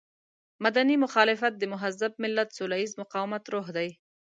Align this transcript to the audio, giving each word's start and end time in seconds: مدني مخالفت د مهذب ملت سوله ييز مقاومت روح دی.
مدني 0.65 0.95
مخالفت 1.05 1.53
د 1.57 1.63
مهذب 1.73 2.11
ملت 2.23 2.49
سوله 2.57 2.75
ييز 2.81 2.91
مقاومت 3.01 3.43
روح 3.53 3.67
دی. 3.77 3.89